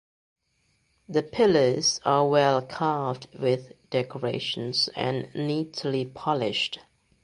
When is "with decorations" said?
3.37-4.87